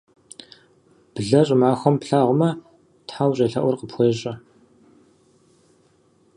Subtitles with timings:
[1.13, 2.49] Блэ щӏымахуэм плъагъумэ,
[3.07, 4.33] тхьэ ущӏелъэӏур къыпхуещӏэ.